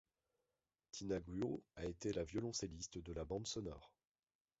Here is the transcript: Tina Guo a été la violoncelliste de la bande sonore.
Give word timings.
Tina 0.89 1.19
Guo 1.19 1.61
a 1.75 1.85
été 1.85 2.11
la 2.11 2.23
violoncelliste 2.23 2.97
de 2.97 3.13
la 3.13 3.23
bande 3.23 3.45
sonore. 3.45 3.93